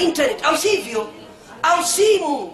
internet 0.00 0.44
au 0.44 0.56
sivyo? 0.56 1.08
Au 1.62 1.84
simu? 1.84 2.52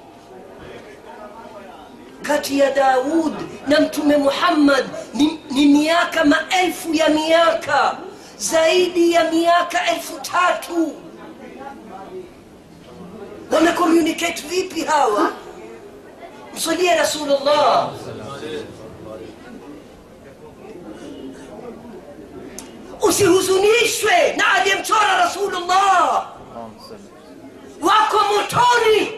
Kati 2.22 2.58
ya 2.58 2.70
daud 2.70 3.34
na 3.68 3.80
mtume 3.80 4.16
muhammad 4.16 4.84
ni, 5.14 5.40
ni 5.50 5.66
miaka 5.66 6.24
maelfu 6.24 6.94
ya 6.94 7.08
miaka 7.08 7.96
zaidi 8.38 9.12
ya 9.12 9.30
miaka 9.30 9.90
elfu 9.92 10.20
tatu. 10.20 10.92
Wana 13.50 13.72
communicate 13.72 14.42
vipi 14.48 14.80
hawa? 14.84 15.32
Msalie 16.54 16.94
rasulullah. 16.94 17.92
Usihuzunishwe 23.02 24.32
na 24.36 24.52
aliyemchora 24.52 25.16
rasulullah 25.18 26.35
wako 27.80 28.18
motoni. 28.32 29.12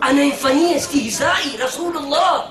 Anayemfanyia 0.00 0.80
stihzai 0.80 1.56
rasulullah. 1.58 2.50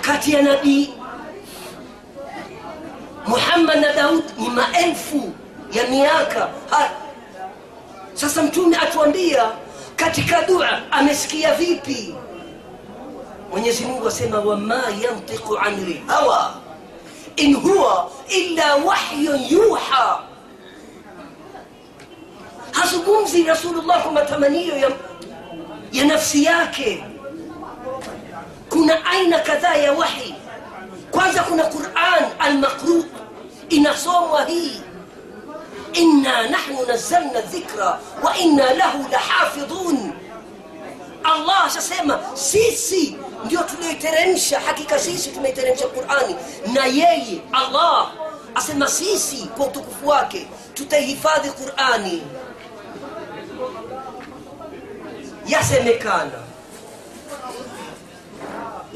Kati 0.00 0.32
ya 0.32 0.42
nabii 0.42 0.94
muhammad 3.26 3.80
na 3.80 3.92
daud 3.92 4.24
ni 4.38 4.48
maelfu 4.48 5.32
ya 5.72 5.86
miaka. 5.86 6.48
Ha. 6.70 6.90
sasa 8.14 8.42
mtume 8.42 8.76
atuambia 8.76 9.50
katika 9.96 10.42
dua 10.42 10.92
amesikia 10.92 11.54
vipi 11.54 12.14
mwenyezi 13.50 13.84
mungu 13.84 14.08
asema 14.08 14.40
wama 14.40 14.82
yantiqu 15.02 15.58
an 15.58 15.74
lhawa 16.06 16.54
in 17.36 17.54
huwa 17.54 18.10
illa 18.28 18.76
wahyun 18.76 19.40
yuha. 19.50 20.20
Hazungumzi 22.72 23.42
rasulullah 23.44 24.02
kwa 24.02 24.12
matamanio 24.12 24.76
ya, 24.76 24.90
ya 25.92 26.04
nafsi 26.04 26.44
yake. 26.44 27.04
Kuna 28.70 29.04
aina 29.06 29.38
kadhaa 29.38 29.74
ya 29.74 29.92
wahi 29.92 30.34
kwanza 31.10 31.42
kuna 31.42 31.64
quran 31.64 32.24
almaqru 32.38 33.04
inasomwa 33.68 34.44
hii 34.44 34.80
inna 35.92 36.48
nahnu 36.48 36.86
nazzalna 36.88 37.40
dhikra 37.40 37.98
wa 38.22 38.36
inna 38.38 38.72
lahu 38.74 39.04
lahafidhun. 39.12 40.12
Allah 41.24 41.64
ashasema 41.66 42.18
sisi 42.34 43.16
ndio 43.46 43.62
tulioiteremsha 43.62 44.60
hakika 44.60 44.98
sisi 44.98 45.30
tumeiteremsha 45.30 45.86
qurani. 45.86 46.36
Na 46.74 46.86
yeye 46.86 47.40
allah 47.52 48.12
asema 48.54 48.88
sisi 48.88 49.36
kwa 49.56 49.66
utukufu 49.66 50.08
wake 50.08 50.46
tutaihifadhi 50.74 51.50
qurani. 51.50 52.22
Yasemekana 55.46 56.32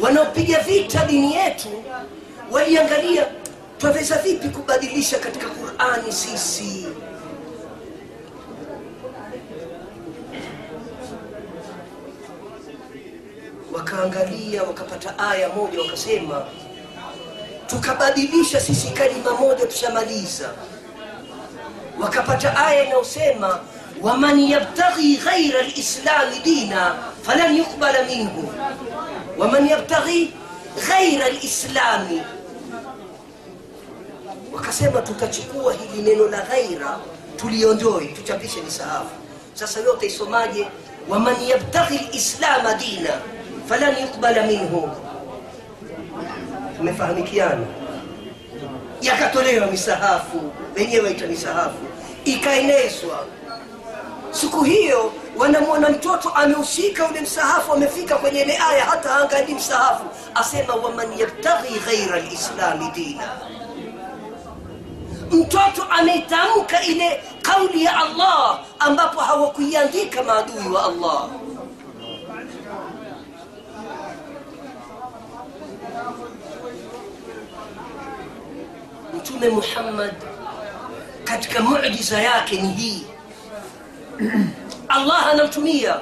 wanaopiga 0.00 0.60
vita 0.60 1.04
dini 1.04 1.34
yetu 1.34 1.84
waliangalia 2.50 3.26
twaweza 3.78 4.18
vipi 4.18 4.48
kubadilisha 4.48 5.18
katika 5.18 5.46
qurani 5.48 6.12
sisi 6.12 6.86
wakaangalia 13.92 14.62
wakapata 14.62 15.18
aya 15.18 15.48
moja 15.48 15.80
wakasema 15.80 16.42
tukabadilisha 17.66 18.60
sisi 18.60 18.90
kalima 18.90 19.30
moja 19.34 19.66
tushamaliza. 19.66 20.50
Wakapata 22.00 22.56
aya 22.66 22.84
inayosema 22.84 23.60
waman 24.02 24.40
yabtaghi 24.40 25.16
ghaira 25.16 25.62
lislami 25.62 26.38
dina 26.44 26.94
falan 27.22 27.56
yuqbala 27.56 28.02
minhu. 28.04 28.52
Waman 29.38 29.66
yabtaghi 29.68 30.32
ghaira 30.88 31.28
lislami 31.28 32.22
wakasema 34.52 35.02
tutachukua 35.02 35.72
hili 35.74 36.02
neno 36.02 36.28
la 36.28 36.40
ghaira 36.40 36.98
tuliondoe 37.36 38.04
tuchapishe 38.06 38.62
misahafu 38.62 39.10
sasa 39.54 39.80
yote 39.80 40.06
isomaje? 40.06 40.66
Waman 41.08 41.36
yabtaghi 41.48 41.98
lislama 42.12 42.74
dina 42.74 43.20
falan 43.70 43.94
yukbala 44.02 44.42
minhu. 44.50 44.90
Tumefahamikiana. 46.76 47.66
Yakatolewa 49.00 49.66
misahafu 49.66 50.52
wenyewe 50.76 51.10
ita 51.10 51.26
misahafu. 51.26 51.78
Ikaenezwa 52.24 53.26
siku 54.30 54.64
hiyo 54.64 55.12
wanamwona 55.36 55.88
mtoto 55.88 56.28
ameushika 56.28 57.06
ule 57.08 57.20
msahafu 57.20 57.72
amefika 57.72 58.16
kwenye 58.16 58.40
ile 58.40 58.58
aya 58.70 58.84
hata 58.84 59.16
angali 59.16 59.54
msahafu. 59.54 60.04
Asema 60.34 60.74
waman 60.74 61.18
yabtaghi 61.18 61.78
ghaira 61.78 62.20
lislami 62.20 62.90
dina. 62.94 63.28
Mtoto 65.30 65.82
ameitamka 65.90 66.82
ile 66.82 67.20
kauli 67.42 67.84
ya 67.84 67.96
allah 67.96 68.60
ambapo 68.78 69.20
hawakuiandika 69.20 70.22
maadui 70.22 70.68
wa 70.74 70.84
allah 70.84 71.28
mtume 79.20 79.48
muhammad 79.48 80.14
katika 81.24 81.60
mujiza 81.60 82.20
yake 82.22 82.62
ni 82.62 82.68
hii. 82.72 83.06
Allah 84.88 85.26
anamtumia. 85.26 85.96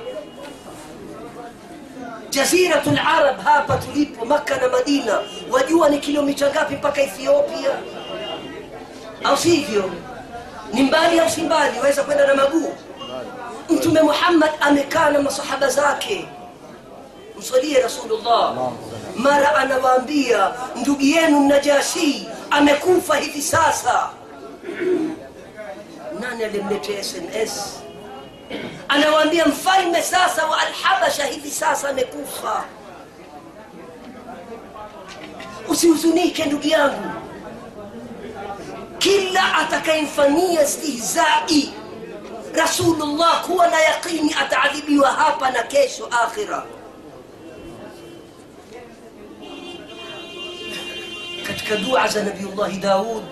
Jaziratu 2.31 2.91
larab 2.91 3.41
hapa 3.45 3.77
tulipo 3.77 4.25
makka 4.25 4.57
na 4.57 4.69
madina. 4.69 5.19
Wajua 5.51 5.89
ni 5.89 5.99
kilomita 5.99 6.51
ngapi 6.51 6.75
mpaka 6.75 7.03
ethiopia? 7.03 7.71
Au 9.25 9.37
sivyo? 9.37 9.91
Ni 10.73 10.83
mbali 10.83 11.21
au 11.21 11.31
si 11.31 11.43
mbali? 11.43 11.79
Waweza 11.79 12.03
kwenda 12.03 12.27
na 12.27 12.35
maguu 12.35 12.75
mtume 13.71 14.03
muhammad 14.03 14.51
amekaa 14.61 15.11
na 15.11 15.23
masahaba 15.23 15.69
zake. 15.69 16.29
Msalie 17.39 17.81
rasulullah. 17.83 18.55
Mara 19.17 19.57
anawaambia 19.57 20.51
ndugu 20.77 21.03
yenu 21.03 21.49
najashi 21.49 22.29
amekufa 22.51 23.17
hivi 23.17 23.43
sasa. 23.43 24.11
Nani 26.21 26.45
alimletea 26.45 27.05
sms 27.05 27.81
anawaambia 28.89 29.47
mfalme 29.47 30.03
sasa 30.03 30.47
wa 30.47 30.59
alhabasha 30.61 31.25
hivi 31.27 31.51
sasa 31.51 31.89
amekufa. 31.89 32.65
Usihuzunike 35.69 36.45
ndugu 36.45 36.69
yangu. 36.69 37.11
Kila 38.99 39.55
atakayemfanyia 39.55 40.67
stihzai 40.67 41.73
rasulullah 42.55 43.45
kuwa 43.47 43.67
na 43.69 43.81
yaqini 43.81 44.35
ataadhibiwa 44.41 45.11
hapa 45.11 45.51
na 45.51 45.63
kesho 45.63 46.07
akhira 46.23 46.63
katika 51.59 51.77
dua 51.77 52.09
za 52.09 52.23
nabiullahi 52.25 52.79
daud. 52.79 53.25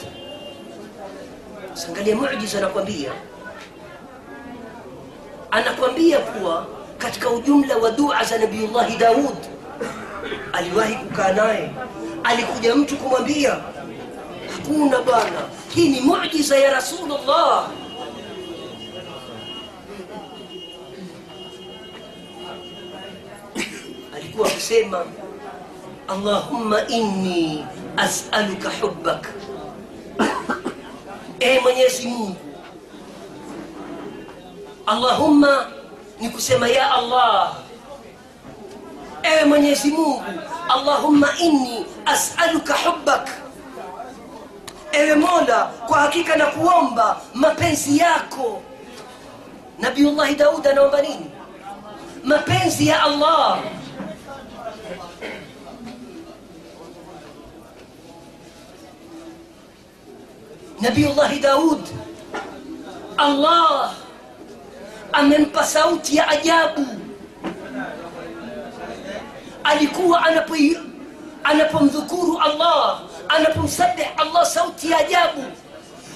Sangalia 1.74 2.16
mujiza 2.16 2.58
anakwambia 2.58 3.12
anakwambia 5.50 6.18
kuwa 6.18 6.66
katika 6.98 7.30
ujumla 7.30 7.76
wa 7.76 7.90
dua 7.90 8.24
za 8.24 8.38
nabiullahi 8.38 8.96
daud 8.96 9.36
aliwahi 10.52 10.94
kukaa 10.94 11.32
naye. 11.32 11.70
Alikuja 12.24 12.74
mtu 12.76 12.96
kumwambia 12.96 13.56
hakuna 14.52 15.02
bwana 15.02 15.40
hii 15.74 15.88
ni 15.88 16.00
mujiza 16.00 16.56
ya 16.56 16.72
rasulullah. 16.72 17.70
Alikuwa 24.16 24.48
akisema 24.48 25.04
allahumma 26.08 26.86
inni 26.88 27.64
asaluka 27.96 28.70
hubbak. 28.80 29.28
E 31.40 31.60
mwenyezi 31.60 32.08
mungu. 32.08 32.36
Allahumma 34.86 35.66
ni 36.20 36.28
kusema 36.28 36.68
ya 36.68 36.90
allah. 36.94 37.54
Ewe 39.22 39.44
mwenyezi 39.44 39.90
mungu 39.90 40.22
allahumma 40.68 41.28
inni 41.38 41.86
asaluka 42.06 42.74
hubbak. 42.74 43.28
Ewe 44.92 45.14
mola 45.14 45.64
kwa 45.64 45.98
hakika 46.00 46.36
na 46.36 46.46
kuomba 46.46 47.20
mapenzi 47.34 47.98
yako. 47.98 48.62
Nabiullahi 49.78 50.34
daud 50.34 50.66
anaomba 50.66 51.02
nini? 51.02 51.30
Mapenzi 52.24 52.86
ya 52.86 53.02
allah 53.02 53.58
نبي 60.82 61.06
الله 61.06 61.36
داود. 61.36 61.88
الله 63.20 63.90
أمن 65.18 65.44
بصوت 65.44 66.10
يا 66.12 66.22
أجابو. 66.32 66.84
أليكو 69.72 70.14
أنا 70.14 70.46
بي 70.46 70.78
أنا 71.46 71.64
بمذكور 71.72 72.46
الله 72.46 73.00
أنا 73.30 73.48
بمسبح 73.56 74.20
الله 74.20 74.42
صوت 74.44 74.84
يا 74.84 75.00
أجابو. 75.00 75.42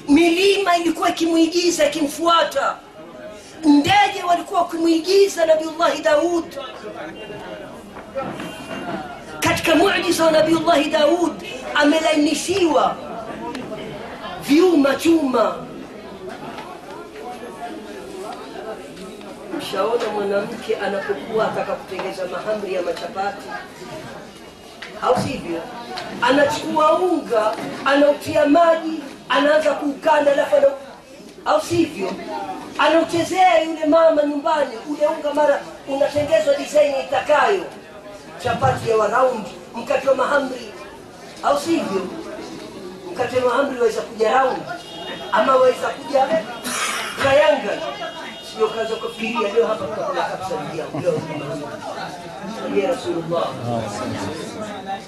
مليما 0.08 0.74
يكو 0.74 1.04
كمويجيزا 1.18 1.88
كمفواتا 1.88 2.78
ندادي 3.66 4.22
ولكو 4.28 4.64
كمويجيزا 4.64 5.44
نبي 5.44 5.64
الله 5.64 5.94
داود. 5.98 6.54
katika 9.40 9.74
mujiza 9.74 10.24
wa 10.24 10.30
nabii 10.30 10.54
llahi 10.66 10.90
daud 10.90 11.32
amelainishiwa 11.74 12.96
vyuma 14.50 14.94
chuma 14.94 15.56
mshaona 19.58 20.04
mwanamke 20.14 20.76
anapokuwa 20.76 21.44
ataka 21.52 21.72
kutengeza 21.72 22.26
mahamri 22.26 22.74
ya 22.74 22.82
machapati? 22.82 23.46
Au 25.02 25.16
sivyo? 25.22 25.60
Anachukua 26.22 26.98
unga 26.98 27.52
anautia 27.84 28.46
maji 28.46 29.00
anaanza 29.28 29.74
kuukanda 29.74 30.32
alafu 30.32 30.56
au 31.44 31.60
sivyo? 31.60 32.12
Anauchezea 32.78 33.62
yule 33.62 33.86
mama 33.86 34.22
nyumbani 34.22 34.70
ule 34.90 35.06
unga 35.06 35.34
mara 35.34 35.60
unatengezwa 35.88 36.54
disaini 36.54 37.00
itakayo. 37.00 37.64
Chapati 38.42 38.90
ya 38.90 38.96
waraundi 38.96 39.50
mkate 39.74 40.08
wa 40.08 40.14
mahamri. 40.14 40.72
Au 41.42 41.60
sivyo 41.60 42.02
mkate 43.20 43.40
wa 43.40 43.44
mahamri 43.54 43.78
waweza 43.80 44.00
kuja 44.02 44.30
raundi 44.32 44.62
ama 45.32 45.56
waweza 45.56 45.88
kuja 45.88 46.26
triangle. 47.22 47.80
Sio 48.56 48.68
kaza 48.68 48.96
kufikiria 48.96 49.52
leo 49.52 49.66
hapa 49.66 49.84
tutakula 49.86 50.22
kabisa 50.22 50.50
leo 51.02 51.20
ni 52.74 52.80
rasulullah. 52.80 53.48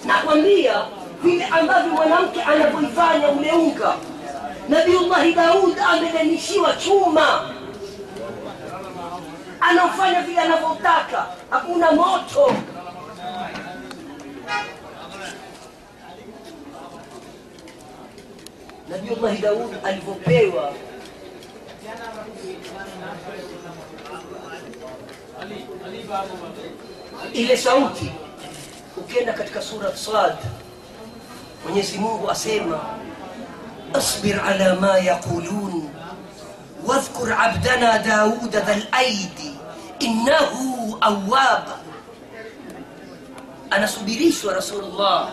Nakwambia 0.05 0.75
vile 1.23 1.45
ambavyo 1.45 1.93
mwanamke 1.93 2.43
anapoifanya 2.43 3.29
ule 3.29 3.53
unga 3.53 3.95
nabiullahi 4.69 5.35
daud 5.35 5.79
amelenishiwa 5.89 6.73
chuma. 6.77 7.49
Anaofanya 9.61 10.23
vile 10.23 10.41
anavyotaka. 10.41 11.27
Hakuna 11.51 11.93
moto 11.93 12.53
Nabiullahi 18.93 19.39
Daudi 19.43 19.77
alivyopewa 19.85 20.73
ile 27.33 27.57
sauti. 27.57 28.13
Ukienda 28.97 29.33
katika 29.33 29.63
sura 29.63 29.97
Sad, 29.97 30.37
Mwenyezi 31.65 31.99
Mungu 31.99 32.31
asema 32.31 32.81
asbir 33.95 34.41
ala 34.41 34.75
ma 34.75 34.99
yaqulun 34.99 35.91
wadhkur 36.87 37.33
abdana 37.33 37.99
dauda 37.99 38.61
dhal 38.61 38.83
aidi 38.93 39.55
innahu 39.99 40.97
awab. 41.01 41.65
Anasubirishwa 43.71 44.55
Rasulullah 44.55 45.31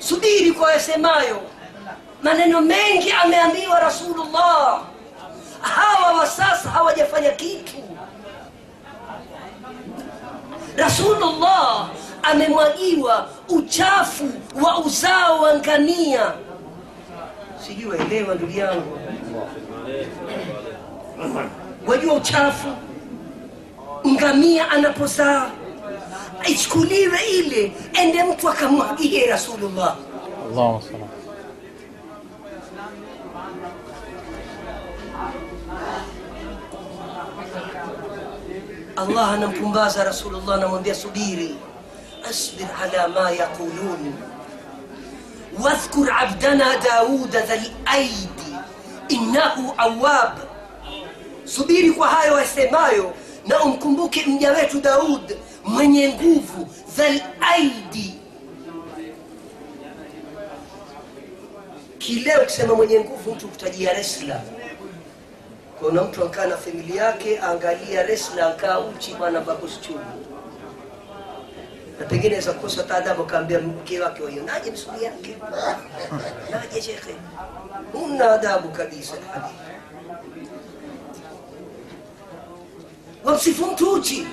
subiri 0.00 0.52
kwa 0.52 0.72
yasemayo. 0.72 1.42
Maneno 2.22 2.60
mengi 2.60 3.12
ameambiwa 3.24 3.80
rasulullah. 3.80 4.82
Hawa 5.60 6.12
wa 6.18 6.26
sasa 6.26 6.70
hawajafanya 6.70 7.30
kitu. 7.30 7.76
Rasulullah 10.76 11.88
amemwagiwa 12.22 13.28
uchafu 13.48 14.30
wa 14.62 14.78
uzao 14.78 15.40
wa 15.42 15.54
ngamia. 15.54 16.32
Sijui 17.66 17.86
waelewa 17.90 18.34
ndugu 18.34 18.58
yangu. 18.58 18.98
Wajua 21.86 22.14
uchafu? 22.14 22.68
Ngamia 24.08 24.70
anapozaa 24.70 25.50
ichukuliwe 26.46 27.18
ile 27.38 27.72
ende 27.92 28.24
mtu 28.24 28.48
akamwagie 28.48 29.26
Rasulullah. 29.26 29.96
Allahumma 30.50 30.82
salli 30.82 31.04
Allah 38.96 39.32
anampumbaza 39.32 40.04
Rasulullah, 40.04 40.54
anamwambia 40.54 40.94
subiri, 40.94 41.56
asbir 42.28 42.68
ala 42.82 43.08
ma 43.08 43.30
yaqulun. 43.30 44.12
Wadhkur 45.62 46.10
abdana 46.12 46.76
Dauda 46.84 47.40
dhal 47.40 47.66
aidi 47.86 48.50
innahu 49.08 49.72
awab, 49.78 50.38
subiri 51.44 51.90
kwa 51.92 52.08
hayo 52.08 52.34
wasemayo 52.34 53.12
na 53.46 53.62
umkumbuke 53.62 54.26
mja 54.26 54.52
wetu 54.52 54.80
Daud 54.80 55.36
mwenye 55.64 56.08
nguvu 56.08 56.68
dhal 56.96 57.20
aidi. 57.40 58.14
Kileo 61.98 62.42
ukisema 62.42 62.74
mwenye 62.74 63.00
nguvu 63.00 63.34
mtu 63.34 63.48
kutajia 63.48 63.92
resla 63.92 64.40
kuna 65.80 66.02
mtu 66.02 66.24
ankaa 66.24 66.46
na 66.46 66.56
familia 66.56 67.04
yake 67.04 67.38
angalia 67.38 68.02
resla 68.02 68.46
akaa 68.46 68.78
uchi 68.78 69.14
bwana 69.14 69.40
babuschuu 69.40 69.98
na 72.00 72.06
pengine 72.06 72.34
aweza 72.34 72.52
kukosa 72.52 72.82
taadabu 72.82 73.22
akaambia 73.22 73.60
mke 73.60 74.00
wake 74.00 74.22
waionaje 74.22 74.70
msuli 74.70 75.04
yake? 75.04 75.36
Naje 76.50 76.82
shekhe. 76.82 77.14
Huna 77.92 78.32
adabu 78.32 78.68
kabisa. 78.68 79.14
Habibi 79.32 80.48
wamsifu 83.24 83.66
mtu 83.66 83.92
uchi 83.92 84.26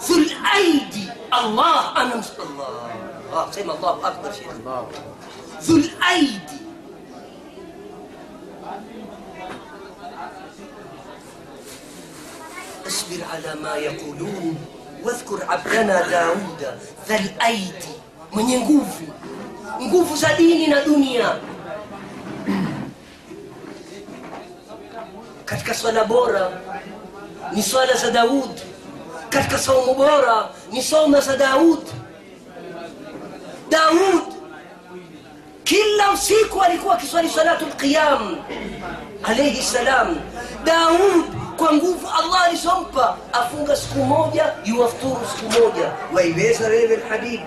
في 0.00 0.12
الأيدي. 0.12 1.08
الله 1.40 2.02
أنا 2.02 2.16
مش 2.16 2.26
الله. 2.38 2.90
آه 3.32 3.50
سيما 3.50 3.74
الله 3.74 4.08
أكبر 4.08 4.32
شيء. 4.32 4.46
ذو 5.62 5.76
الأيدي. 5.76 6.58
اصبر 12.86 13.24
على 13.32 13.60
ما 13.62 13.74
يقولون 13.74 14.56
واذكر 15.02 15.44
عبدنا 15.48 16.08
داود. 16.08 16.60
ذا 17.08 17.16
الأيدي. 17.16 17.94
من 18.32 18.48
ينقوف 18.48 18.86
nguvu 19.78 20.14
سديننا 20.14 20.84
دنيا. 20.84 21.40
na 25.48 25.84
ولا 25.84 26.02
بورا. 26.02 26.60
Ni 27.52 27.62
swala 27.62 27.94
za 27.96 28.10
daud. 28.10 28.60
Katika 29.28 29.58
saumu 29.58 29.94
bora 29.94 30.48
ni 30.72 30.82
soma 30.82 31.20
za 31.20 31.36
daud. 31.36 31.78
Daud 33.70 34.22
kila 35.64 36.10
usiku 36.14 36.62
alikuwa 36.62 36.94
akiswali 36.94 37.28
salatu 37.28 37.66
lqiyam 37.66 38.36
alaihi 39.22 39.62
salam. 39.62 40.16
Daud 40.64 41.24
kwa 41.56 41.72
nguvu 41.72 42.08
allah 42.18 42.42
alizompa 42.44 43.16
afunga 43.32 43.76
siku 43.76 43.98
moja 43.98 44.52
yuwafturu 44.64 45.20
siku 45.36 45.52
moja. 45.62 45.92
Waiweza 46.12 46.68
wewe 46.68 46.96
lhabibu 46.96 47.44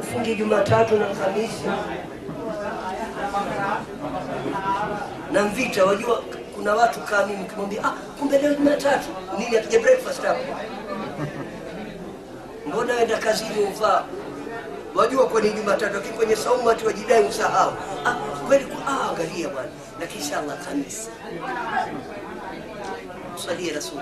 ufunge 0.00 0.34
jumatatu 0.34 0.96
na 0.96 1.06
alhamisi. 1.08 1.64
Na 5.32 5.42
mvita 5.42 5.84
wajua 5.84 6.22
kuna 6.66 6.78
watu 6.78 7.00
kaa 7.00 7.26
mimi 7.26 7.44
kimwambia 7.44 7.84
ah, 7.84 7.92
kumbe 8.18 8.38
leo 8.38 8.54
jumatatu 8.54 9.08
nini 9.38 9.56
apige 9.56 9.78
breakfast 9.78 10.22
hapo. 10.22 10.40
Mbona 12.66 12.94
wenda 12.94 13.18
kazini 13.18 13.60
uvaa 13.64 14.04
wajua 14.94 15.26
kwa 15.26 15.40
jumatatu 15.40 15.94
lakini 15.94 16.14
kwenye 16.14 16.36
saumu 16.36 16.70
ati 16.70 16.86
wajidai 16.86 17.24
usahau. 17.24 17.72
Ah, 18.04 18.14
kweli 18.46 18.66
ah, 18.88 19.10
angalia 19.10 19.48
bwana. 19.48 19.68
Lakini 20.00 20.24
inshallah 20.24 20.56
khamis. 20.64 21.10
Salie 23.46 23.72
rasul. 23.72 23.98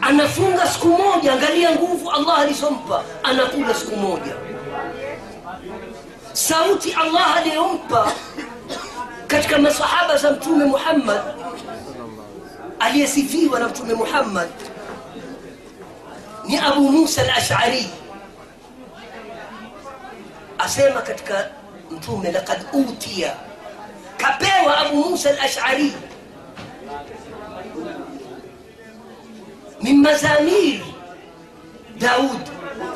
Anafunga 0.00 0.66
siku 0.66 0.88
moja 0.88 1.32
angalia 1.32 1.70
nguvu 1.70 2.10
allah 2.10 2.38
alizompa 2.38 3.04
anakula 3.22 3.74
siku 3.74 3.96
moja 3.96 4.34
sauti 6.34 6.92
allah 6.94 7.36
aliyompa 7.36 8.12
katika 9.26 9.58
masahaba 9.58 10.16
za 10.16 10.30
mtume 10.30 10.64
muhammad 10.64 11.20
aliyesifiwa 12.78 13.58
na 13.60 13.68
mtume 13.68 13.94
muhammad 13.94 14.48
ni 16.44 16.56
abu 16.58 16.80
musa 16.92 17.22
al-ash'ari 17.22 17.90
asema 20.58 21.00
katika 21.02 21.50
mtume 21.90 22.32
laqad 22.32 22.60
utiya 22.72 23.34
kapewa 24.16 24.78
abu 24.78 24.96
musa 25.10 25.30
al-ash'ari 25.30 25.92
min 29.82 30.00
mazamir 30.02 30.80
daud 31.98 32.40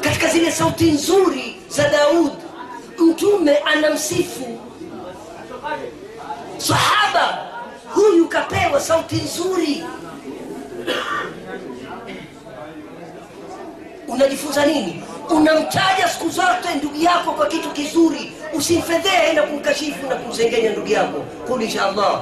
katika 0.01 0.29
zile 0.29 0.53
sauti 0.53 0.91
nzuri 0.91 1.57
za 1.69 1.89
daud 1.89 2.33
mtume 2.98 3.58
anamsifu 3.58 4.60
sahaba 6.58 7.38
huyu 7.94 8.28
kapewa 8.28 8.80
sauti 8.82 9.16
nzuri 9.16 9.84
unajifunza 14.08 14.66
nini 14.66 15.04
unamtaja 15.30 16.08
siku 16.10 16.30
zote 16.30 16.76
ndugu 16.78 17.02
yako 17.02 17.32
kwa 17.32 17.46
kitu 17.48 17.70
kizuri 17.72 18.34
usimfedhehe 18.54 19.34
na 19.34 19.42
kumkashifu 19.44 20.08
na 20.08 20.16
kumzengenya 20.16 20.70
ndugu 20.70 20.88
yako 20.88 21.20
kul 21.48 21.62
insha 21.64 21.86
allah 21.86 22.22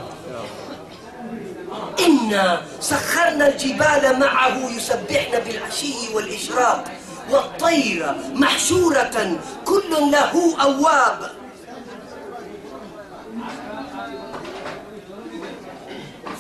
إنا 2.08 2.62
سخرنا 2.79 3.48
الجبال 3.48 4.20
معه 4.20 4.58
يسبحن 4.77 5.39
بالعشي 5.46 5.93
والإشراق 6.13 6.84
والطير 7.31 8.15
محشورة 8.36 9.38
كل 9.65 9.91
له 10.12 10.34
أواب 10.62 11.31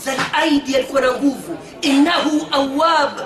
فالأيدي 0.01 0.75
alikuwa 0.75 1.01
na 1.01 1.11
nguvu 1.13 1.57
innahu 1.81 2.47
awab 2.51 3.19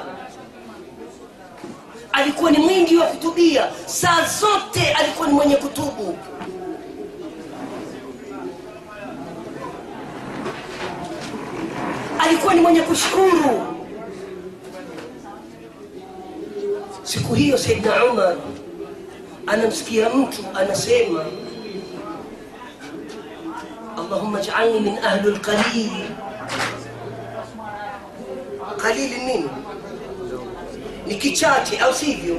alikuwa 2.12 2.52
ni 2.52 2.58
mwingi 2.58 2.98
wa 2.98 3.06
kutubia 3.08 3.68
saa 3.86 4.26
zote 4.40 4.92
alikuwa 4.94 5.28
ni 5.28 5.34
mwenye 5.34 5.56
kutubu 5.56 6.18
alikuwa 12.20 12.54
ni 12.54 12.62
mwenye 12.62 12.82
kushukuru 12.82 13.69
Siku 17.11 17.35
hiyo 17.35 17.59
saidna 17.59 18.05
umar 18.05 18.37
anamsikia 19.47 20.11
mtu 20.11 20.45
anasema 20.55 21.25
allahumma 23.99 24.41
jaalni 24.41 24.81
min 24.81 24.99
ahli 24.99 25.31
lqalil 25.31 25.91
qalili 28.83 29.19
nini 29.19 29.51
ni 31.07 31.15
kichache 31.15 31.79
au 31.79 31.95
sivyo 31.95 32.37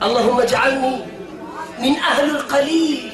allahumma 0.00 0.46
jaalni 0.46 0.98
min 1.80 1.96
ahli 1.96 2.30
lqalil 2.32 3.10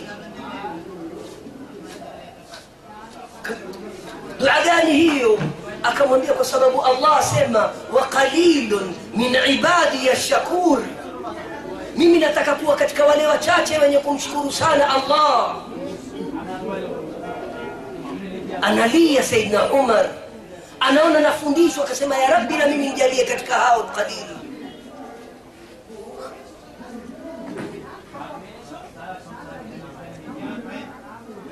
dua 4.38 4.54
gani 4.64 4.92
hiyo 4.92 5.38
akamwambia 5.88 6.32
kwa 6.32 6.44
sababu 6.44 6.82
allah 6.84 7.16
asema 7.18 7.58
wa 7.92 8.02
qalilun 8.06 8.94
min 9.16 9.36
ibadi 9.48 10.06
ya 10.06 10.16
shakur 10.16 10.78
mimi 11.96 12.18
nataka 12.18 12.54
kuwa 12.54 12.76
katika 12.76 13.04
wale 13.04 13.26
wachache 13.26 13.78
wenye 13.78 13.98
kumshukuru 13.98 14.52
sana 14.52 14.88
allah. 14.94 15.56
Analia 18.62 19.22
saidna 19.22 19.72
umar. 19.72 20.06
Anaona 20.80 21.20
nafundishwa 21.20 21.84
akasema 21.84 22.16
ya 22.18 22.30
rabbi 22.30 22.54
na 22.56 22.66
mimi 22.66 22.88
nijalie 22.88 23.24
katika 23.24 23.54
hao 23.54 23.82
qalili 23.82 24.36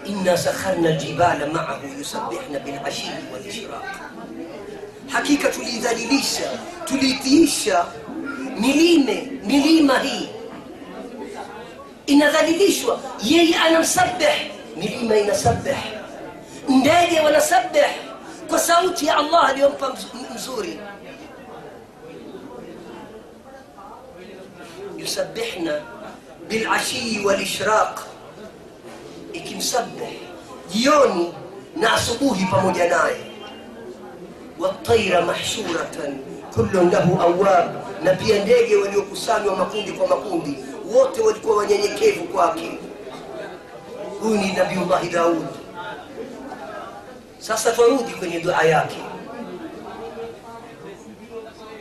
إنا 0.06 0.36
سخرنا 0.36 0.88
الجبال 0.88 1.52
معه 1.52 1.80
يسبحن 1.98 2.58
بالعشي 2.64 3.10
والإشراق. 3.32 3.84
حقيقة 5.10 5.50
تليذلليشا 5.50 6.58
تليذيشا 6.86 7.92
مليمة 8.56 9.26
مليمة 9.44 9.94
هي. 9.94 10.26
إن 12.10 12.22
ذلليشا 12.22 13.00
يي 13.22 13.56
أنا 13.56 13.78
نسبح 13.78 14.50
مليمة 14.76 15.14
ينسبح 15.14 16.02
ندادي 16.68 17.20
ونسبح 17.20 17.96
قصوت 18.48 19.02
يا 19.02 19.20
الله 19.20 19.50
اليوم 19.50 19.72
مزوري. 20.34 20.80
يسبحنا 24.98 25.82
بالعشي 26.50 27.26
والإشراق. 27.26 28.13
Ikimsabih 29.64 30.20
jioni 30.68 31.32
na 31.76 31.94
asubuhi 31.94 32.44
pamoja 32.50 32.84
naye. 32.88 33.16
Wataira 34.58 35.20
mahshuratan 35.24 36.20
kullun 36.54 36.90
lahu 36.92 37.16
awab 37.22 37.74
na 38.04 38.14
pia 38.14 38.44
ndege 38.44 38.76
waliokusanywa 38.76 39.56
makundi 39.56 39.92
kwa 39.92 40.06
makundi 40.08 40.58
wote 40.94 41.20
walikuwa 41.20 41.56
wanyenyekevu 41.56 42.24
kwake. 42.24 42.78
Huyu 44.20 44.36
ni 44.36 44.52
nabiullahi 44.52 45.08
daud. 45.08 45.46
Sasa 47.38 47.72
twarudi 47.72 48.12
kwenye 48.12 48.40
dua 48.40 48.62
yake. 48.62 48.96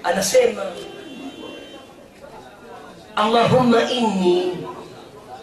Anasema 0.03 0.61
allahumma 3.15 3.81
inni 3.91 4.57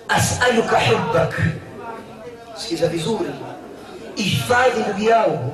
asaluka 0.08 0.80
hubbak 0.80 1.34
sikiza 2.60 2.86
vizuri. 2.88 3.30
Hifadhi 4.14 4.80
ndugu 4.80 5.02
yangu. 5.10 5.52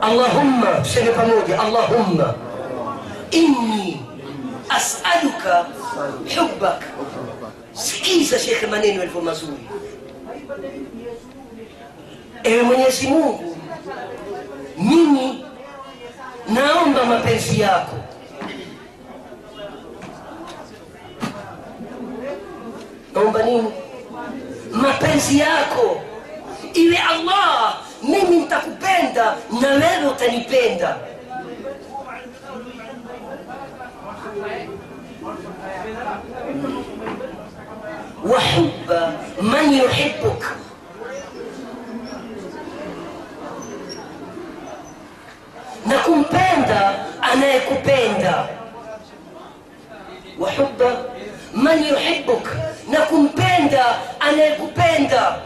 Allahumma 0.00 0.66
tuseme 0.82 1.10
pamoja 1.10 1.60
allahumma. 1.60 2.34
Inni 3.30 4.00
asaluka 4.68 5.66
hubbak. 6.36 6.82
Sikiza 7.72 8.38
shekhe 8.38 8.66
maneno 8.66 8.98
yalivyo 8.98 9.20
mazuri. 9.20 9.68
Ewe 12.44 12.62
mwenyezi 12.62 13.06
mungu 13.06 13.56
mimi 14.78 15.44
naomba 16.48 17.04
mapenzi 17.04 17.60
yako 17.60 17.96
naomba 23.14 23.42
nini 23.42 23.72
mapenzi 24.72 25.38
yako 25.38 26.00
iwe 26.74 26.98
allah 26.98 27.76
mimi 28.02 28.36
nitakupenda 28.36 29.36
na 29.60 29.68
wewe 29.68 30.06
utanipenda 30.12 30.96
وحب 38.24 39.12
من 39.42 39.72
يحبك 39.72 40.42
na 45.86 45.98
kumpenda 45.98 46.94
anayekupenda 47.22 48.48
wahuba 50.38 50.96
man 51.54 51.84
yuhibuk 51.88 52.48
na 52.90 53.00
kumpenda 53.00 53.84
anayekupenda 54.20 55.36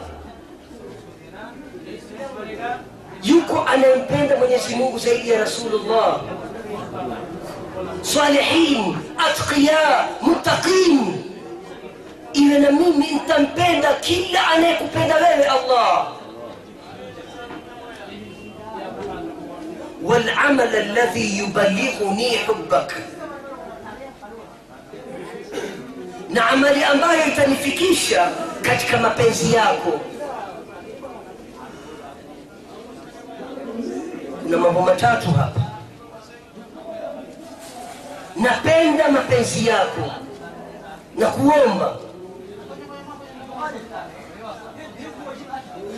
yuko 3.23 3.63
anayempenda 3.67 4.37
mwenyezi 4.37 4.75
mungu 4.77 4.99
zaidi 4.99 5.31
ya 5.31 5.41
rasulullah 5.41 6.21
salihin 8.03 8.97
atqiya 9.19 10.09
muttaqin 10.21 11.25
iwe 12.33 12.59
na 12.59 12.71
mimi 12.73 13.07
ntampenda 13.15 13.93
kila 13.95 14.49
anayekupenda 14.49 15.15
wewe 15.15 15.45
allah 15.49 16.09
والعمل 20.03 20.77
الذي 20.77 21.39
يبلغني 21.39 22.39
حبك 22.39 22.95
na 26.31 26.49
amali 26.51 26.85
ambayo 26.85 27.27
itanifikisha 27.27 28.31
katika 28.63 28.97
mapenzi 28.97 29.53
yako. 29.55 30.01
Kuna 34.43 34.57
mambo 34.59 34.81
matatu 34.83 35.31
hapa. 35.31 35.61
Napenda 38.37 39.09
mapenzi 39.11 39.67
yako. 39.67 40.11
Na 41.17 41.27
kuomba 41.27 41.97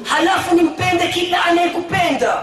halafu 0.05 0.55
nimpende 0.55 1.09
kila 1.09 1.45
anayekupenda. 1.45 2.43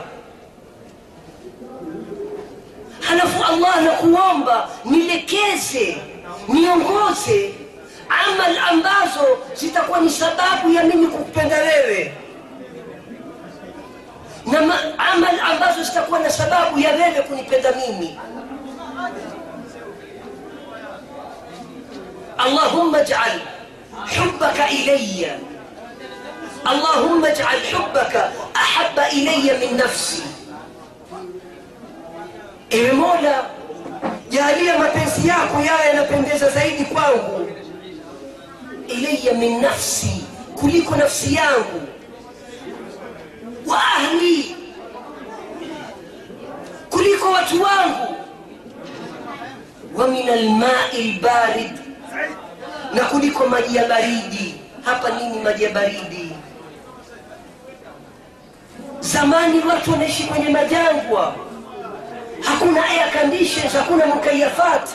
Halafu 3.00 3.44
allah 3.44 3.82
nakuomba 3.84 4.70
nilekeze 4.86 5.98
niongoze 6.48 7.54
amal 8.10 8.58
ambazo 8.72 9.38
zitakuwa 9.56 10.00
ni 10.00 10.10
sababu 10.10 10.72
ya 10.74 10.84
mimi 10.84 11.08
kukupenda 11.08 11.56
wewe 11.58 12.14
na 14.46 14.62
ma- 14.62 15.00
amal 15.14 15.40
ambazo 15.40 15.84
zitakuwa 15.84 16.20
na 16.20 16.30
sababu 16.30 16.80
ya 16.80 16.90
wewe 16.92 17.22
kunipenda 17.22 17.72
mimi 17.72 18.20
اللهم 22.46 22.96
اجعل 22.96 23.40
حبك 24.08 24.60
الي 24.72 25.38
اللهم 26.68 27.26
اجعل 27.26 27.60
حبك 27.74 28.32
احب 28.56 29.00
الي 29.00 29.68
من 29.68 29.78
نفسي 29.78 30.24
ewe 32.72 32.92
mola 32.92 33.46
jalia 34.30 34.78
mapenzi 34.78 35.28
yako 35.28 35.58
yawe 35.62 35.86
yanapendeza 35.88 36.50
zaidi 36.50 36.86
kwangu 36.86 37.50
ilaya 38.88 39.34
min 39.34 39.62
nafsi 39.62 40.22
kuliko 40.60 40.96
nafsi 40.96 41.36
yangu. 41.36 41.82
Wa 43.66 43.78
ahli 43.84 44.56
kuliko 46.90 47.32
watu 47.32 47.62
wangu. 47.64 48.16
Wa 49.96 50.08
min 50.08 50.30
almai 50.30 51.04
lbarid 51.18 51.72
na 52.94 53.04
kuliko 53.06 53.48
maji 53.48 53.76
ya 53.76 53.86
baridi. 53.88 54.62
Hapa 54.86 55.10
nini 55.10 55.40
maji 55.44 55.64
ya 55.64 55.70
baridi? 55.70 56.32
Zamani 59.00 59.60
watu 59.60 59.92
wanaishi 59.92 60.24
kwenye 60.24 60.50
majangwa. 60.50 61.36
Hakuna 62.42 62.86
air 62.90 63.12
conditions 63.22 63.74
hakuna 63.74 64.06
mukayafat 64.06 64.90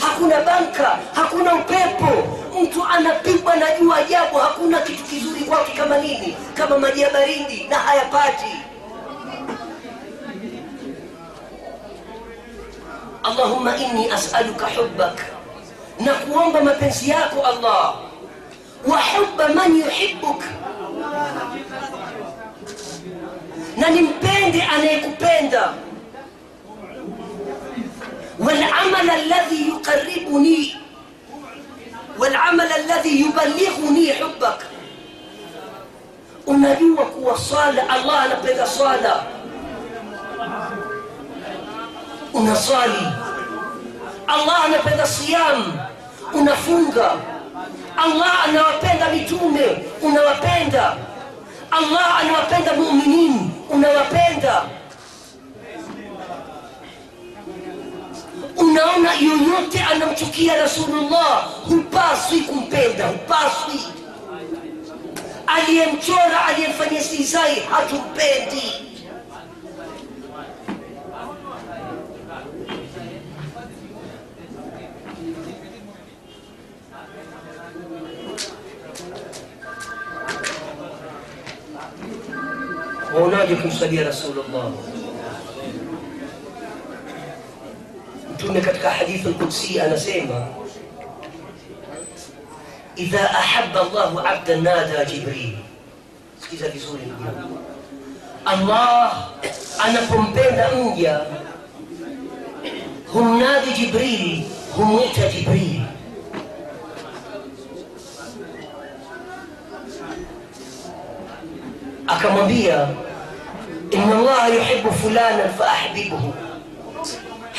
hakuna 0.00 0.40
banka 0.40 0.98
hakuna 1.14 1.54
upepo 1.54 2.38
mtu 2.62 2.84
anapigwa 2.84 3.56
na 3.56 3.66
jua 3.80 3.96
ajabu 3.96 4.36
hakuna 4.38 4.80
kitu 4.80 5.04
kizuri 5.04 5.40
kwake 5.44 5.72
kama 5.76 5.98
nini 5.98 6.36
kama 6.54 6.78
maji 6.78 7.00
ya 7.00 7.10
baridi 7.10 7.66
na 7.70 7.76
hayapati 7.78 8.56
allahumma 13.22 13.76
inni 13.76 14.10
asaluka 14.10 14.66
hubbak 14.66 15.18
na 16.00 16.14
kuomba 16.14 16.60
mapenzi 16.60 17.10
yako 17.10 17.42
allah 17.46 17.94
wa 18.86 18.98
hubba 19.02 19.48
man 19.48 19.76
yuhibuk 19.76 20.42
na 23.76 23.90
nimpende 23.90 24.62
anayekupenda 24.62 25.74
والعمل 28.38 29.10
الذي 29.10 29.68
يقربني 29.68 30.74
والعمل 32.18 32.72
الذي 32.72 33.20
يبلغني 33.20 34.12
حبك. 34.12 34.60
أنريوك 36.48 37.12
وصال 37.22 37.80
الله 37.80 38.26
لقد 38.26 38.64
صال 38.66 39.04
أنصالي 42.34 43.12
الله 44.34 44.66
لقد 44.66 45.04
صيام. 45.04 45.60
أنفنغ 46.34 46.96
الله 48.04 48.32
أنا 48.44 48.62
بتومي 49.14 49.70
أنا 50.02 50.20
الله 51.78 52.06
أنا 52.20 52.38
مؤمنين. 52.78 53.37
não 59.98 60.14
te 60.14 60.24
que 60.26 60.48
era 60.48 60.68
sobre 60.68 60.96
o 60.98 61.84
passo 61.84 62.34
e 62.34 62.42
com 62.42 62.66
pedra, 62.66 63.08
um 63.08 63.18
passo 63.18 63.70
e. 63.70 63.98
Ali 65.46 65.80
em 65.80 65.96
chora, 65.96 66.46
ali 66.46 66.66
em 66.66 66.72
fanhecizei, 66.72 67.66
a 67.70 67.82
tu 67.82 67.98
pedi. 68.14 68.88
O 83.14 83.26
nadie 83.28 83.56
custodia 83.56 84.04
Rasulullah. 84.04 84.97
كنا 88.48 88.60
كتك 88.60 88.86
حديث 88.86 89.26
القدسي 89.26 89.86
أنا 89.86 89.96
سيما. 89.96 90.48
إذا 92.98 93.24
أحب 93.24 93.76
الله 93.76 94.28
عبدا 94.28 94.56
نادى 94.56 95.04
جبريل. 95.12 95.58
سكيزا 96.40 96.68
بزوري 96.68 97.02
الله 97.02 97.32
الله 98.54 99.12
أنا 99.84 100.00
فمبين 100.00 100.58
أنجيا 100.58 101.26
هم 103.14 103.38
نادي 103.38 103.72
جبريل 103.72 104.44
هم 104.76 104.90
موتى 104.90 105.28
جبريل؟ 105.28 105.82
أكمبيا 112.08 112.94
إن 113.94 114.12
الله 114.12 114.46
يحب 114.46 114.90
فلانا 114.90 115.48
فأحببه. 115.48 116.32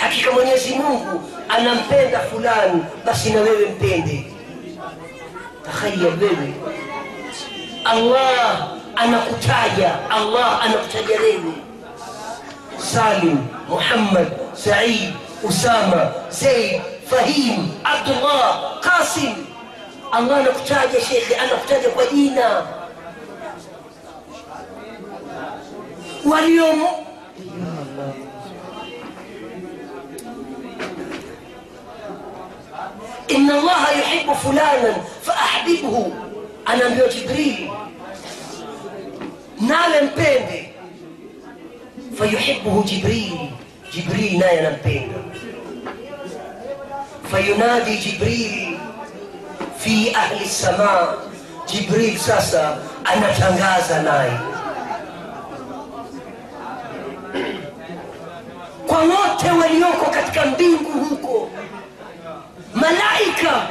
Hakika 0.02 0.32
mwenyezi 0.32 0.74
mungu 0.76 1.22
anampenda 1.50 2.20
fulani 2.20 2.84
basi 3.06 3.30
na 3.30 3.42
wewe 3.42 3.66
mpende 3.70 4.32
takhayal 5.66 6.20
wewe 6.22 6.54
allah 7.86 8.68
anakutaja 8.96 10.10
allah 10.10 10.66
anakutaja 10.66 11.20
wewe 11.20 11.54
salim 12.78 13.38
muhammad 13.70 14.28
said 14.54 15.14
usama 15.44 16.12
zaid 16.30 16.82
fahim 17.10 17.68
abdullah 17.84 18.80
qasim 18.82 19.36
allah 20.12 20.38
anakutaja 20.38 21.02
shekhe 21.02 21.36
anakutaja 21.36 21.90
kwa 21.90 22.06
jina 22.06 22.64
waliomo 26.26 27.06
إن 33.32 33.52
الله 33.52 33.92
يحب 33.92 34.34
فلانا 34.34 34.98
فأحببه. 35.24 36.12
أنا 36.70 36.90
ميو 36.90 37.08
جبريل. 37.08 37.70
نال 39.62 40.06
مبيندي 40.06 40.68
فيحبه 42.18 42.84
جبريل. 42.84 43.50
جبريل 43.94 44.40
نايا 44.40 44.80
مبيندي 44.80 45.22
فينادي 47.32 47.96
جبريل 47.98 48.78
في 49.80 50.16
أهل 50.16 50.42
السماء. 50.42 51.18
جبريل 51.70 52.20
ساسا 52.20 52.84
أنا 53.14 53.34
تنغازا 53.34 54.02
ناي. 54.02 54.32
Kwa 58.88 59.00
wote 59.00 59.52
walioko 59.52 60.06
katika 60.12 60.46
ملائكة. 62.76 63.68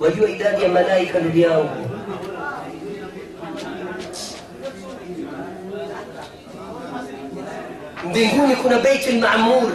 ويو 0.00 0.24
إداد 0.24 0.58
يا 0.60 0.68
ملائكة 0.68 1.18
اليوم 1.18 1.70
بيقول 8.04 8.50
يكون 8.50 8.78
بيت 8.78 9.08
المعمور 9.08 9.72